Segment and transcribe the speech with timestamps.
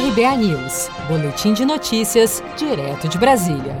[0.00, 3.76] RBA News, Boletim de Notícias, direto de Brasília.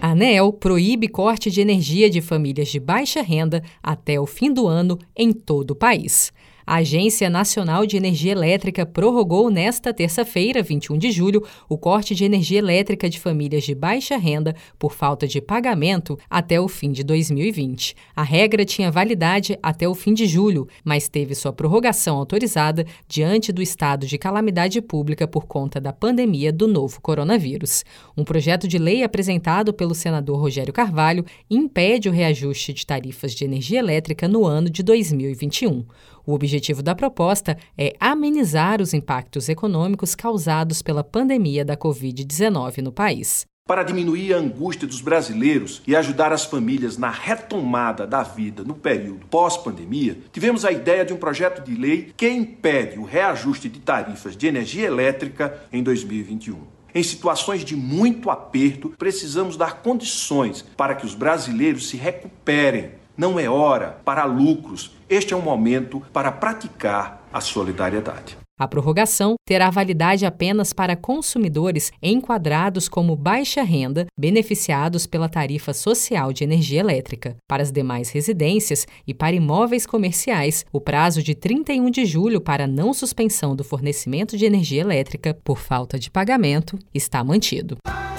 [0.00, 4.66] A ANEEL proíbe corte de energia de famílias de baixa renda até o fim do
[4.66, 6.32] ano em todo o país.
[6.66, 12.24] A Agência Nacional de Energia Elétrica prorrogou nesta terça-feira, 21 de julho, o corte de
[12.24, 17.02] energia elétrica de famílias de baixa renda por falta de pagamento até o fim de
[17.02, 17.94] 2020.
[18.14, 23.52] A regra tinha validade até o fim de julho, mas teve sua prorrogação autorizada diante
[23.52, 27.84] do estado de calamidade pública por conta da pandemia do novo coronavírus.
[28.16, 33.44] Um projeto de lei apresentado pelo senador Rogério Carvalho impede o reajuste de tarifas de
[33.44, 35.84] energia elétrica no ano de 2021.
[36.26, 42.92] O objetivo da proposta é amenizar os impactos econômicos causados pela pandemia da Covid-19 no
[42.92, 43.46] país.
[43.70, 48.74] Para diminuir a angústia dos brasileiros e ajudar as famílias na retomada da vida no
[48.74, 53.78] período pós-pandemia, tivemos a ideia de um projeto de lei que impede o reajuste de
[53.78, 56.58] tarifas de energia elétrica em 2021.
[56.92, 63.38] Em situações de muito aperto, precisamos dar condições para que os brasileiros se recuperem não
[63.38, 64.92] é hora para lucros.
[65.06, 68.38] Este é um momento para praticar a solidariedade.
[68.58, 76.32] A prorrogação terá validade apenas para consumidores enquadrados como baixa renda, beneficiados pela tarifa social
[76.32, 77.36] de energia elétrica.
[77.46, 82.66] Para as demais residências e para imóveis comerciais, o prazo de 31 de julho para
[82.66, 87.76] não suspensão do fornecimento de energia elétrica por falta de pagamento está mantido.